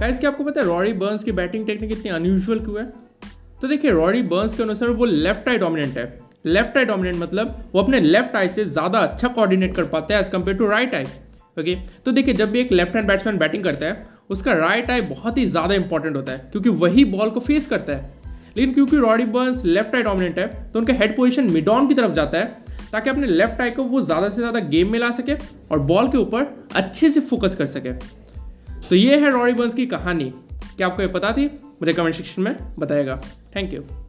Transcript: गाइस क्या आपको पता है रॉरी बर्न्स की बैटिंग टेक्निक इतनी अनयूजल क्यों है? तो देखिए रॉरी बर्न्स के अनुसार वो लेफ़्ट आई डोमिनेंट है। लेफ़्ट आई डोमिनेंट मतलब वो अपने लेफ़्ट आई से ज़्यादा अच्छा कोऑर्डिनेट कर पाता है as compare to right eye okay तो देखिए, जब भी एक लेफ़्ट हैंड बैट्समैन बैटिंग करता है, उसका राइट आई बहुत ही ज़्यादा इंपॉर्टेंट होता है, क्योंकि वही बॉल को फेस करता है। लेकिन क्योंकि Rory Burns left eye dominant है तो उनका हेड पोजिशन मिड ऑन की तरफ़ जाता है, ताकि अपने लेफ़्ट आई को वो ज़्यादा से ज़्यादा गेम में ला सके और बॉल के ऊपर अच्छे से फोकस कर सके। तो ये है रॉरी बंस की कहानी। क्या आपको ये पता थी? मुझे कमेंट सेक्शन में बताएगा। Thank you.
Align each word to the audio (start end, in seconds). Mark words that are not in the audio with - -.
गाइस 0.00 0.18
क्या 0.20 0.30
आपको 0.30 0.44
पता 0.44 0.60
है 0.60 0.66
रॉरी 0.66 0.92
बर्न्स 0.92 1.24
की 1.24 1.32
बैटिंग 1.32 1.66
टेक्निक 1.66 1.90
इतनी 1.92 2.10
अनयूजल 2.10 2.58
क्यों 2.58 2.78
है? 2.78 2.84
तो 3.60 3.68
देखिए 3.68 3.90
रॉरी 3.90 4.22
बर्न्स 4.24 4.54
के 4.54 4.62
अनुसार 4.62 4.88
वो 4.90 5.04
लेफ़्ट 5.04 5.48
आई 5.48 5.58
डोमिनेंट 5.58 5.98
है। 5.98 6.06
लेफ़्ट 6.46 6.76
आई 6.76 6.84
डोमिनेंट 6.84 7.16
मतलब 7.16 7.54
वो 7.74 7.82
अपने 7.82 8.00
लेफ़्ट 8.00 8.34
आई 8.36 8.48
से 8.48 8.64
ज़्यादा 8.64 8.98
अच्छा 9.00 9.28
कोऑर्डिनेट 9.28 9.74
कर 9.76 9.84
पाता 9.92 10.14
है 10.14 10.20
as 10.20 10.28
compare 10.28 10.56
to 10.56 10.66
right 10.68 10.94
eye 10.94 11.04
okay 11.56 11.74
तो 12.04 12.12
देखिए, 12.12 12.34
जब 12.34 12.50
भी 12.50 12.60
एक 12.60 12.72
लेफ़्ट 12.72 12.94
हैंड 12.96 13.08
बैट्समैन 13.08 13.38
बैटिंग 13.38 13.64
करता 13.64 13.86
है, 13.86 14.06
उसका 14.30 14.52
राइट 14.54 14.90
आई 14.90 15.00
बहुत 15.02 15.38
ही 15.38 15.46
ज़्यादा 15.46 15.74
इंपॉर्टेंट 15.74 16.16
होता 16.16 16.32
है, 16.32 16.38
क्योंकि 16.52 16.68
वही 16.70 17.04
बॉल 17.06 17.30
को 17.30 17.40
फेस 17.40 17.66
करता 17.66 17.92
है। 17.92 18.12
लेकिन 18.56 18.74
क्योंकि 18.74 18.96
Rory 18.96 19.24
Burns 19.28 19.64
left 19.66 19.94
eye 19.94 20.02
dominant 20.02 20.38
है 20.38 20.46
तो 20.72 20.78
उनका 20.78 20.94
हेड 20.94 21.16
पोजिशन 21.16 21.50
मिड 21.50 21.68
ऑन 21.68 21.88
की 21.88 21.94
तरफ़ 21.94 22.12
जाता 22.12 22.38
है, 22.38 22.44
ताकि 22.92 23.10
अपने 23.10 23.26
लेफ़्ट 23.28 23.60
आई 23.60 23.70
को 23.70 23.84
वो 23.84 24.00
ज़्यादा 24.02 24.28
से 24.28 24.36
ज़्यादा 24.36 24.60
गेम 24.68 24.92
में 24.92 24.98
ला 24.98 25.10
सके 25.12 25.34
और 25.70 25.78
बॉल 25.84 26.08
के 26.08 26.18
ऊपर 26.18 26.54
अच्छे 26.74 27.10
से 27.10 27.20
फोकस 27.22 27.54
कर 27.54 27.66
सके। 27.68 28.23
तो 28.90 28.96
ये 28.96 29.16
है 29.16 29.30
रॉरी 29.30 29.52
बंस 29.52 29.74
की 29.74 29.86
कहानी। 29.86 30.30
क्या 30.76 30.86
आपको 30.86 31.02
ये 31.02 31.08
पता 31.08 31.32
थी? 31.32 31.46
मुझे 31.46 31.92
कमेंट 31.92 32.14
सेक्शन 32.14 32.42
में 32.42 32.56
बताएगा। 32.78 33.20
Thank 33.56 33.74
you. 33.74 34.03